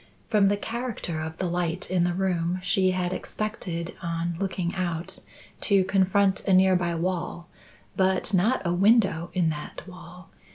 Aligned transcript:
From 0.29 0.47
the 0.47 0.57
character 0.57 1.21
of 1.21 1.37
the 1.37 1.45
light 1.45 1.91
in 1.91 2.05
the 2.05 2.15
room, 2.15 2.57
she 2.63 2.89
had 2.89 3.13
expected, 3.13 3.93
on 4.01 4.35
looking 4.39 4.73
out, 4.73 5.19
to 5.59 5.83
confront 5.83 6.43
a 6.47 6.53
near 6.53 6.75
by 6.75 6.95
wall, 6.95 7.47
but 7.95 8.33
not 8.33 8.63
a 8.65 8.73
window 8.73 9.29
in 9.35 9.51
that 9.51 9.87
wall. 9.87 10.31